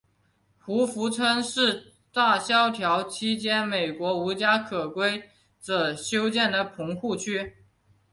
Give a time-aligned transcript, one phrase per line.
[0.65, 5.29] 胡佛村是大萧条期间美国无家可归
[5.61, 7.53] 者修建的棚户区。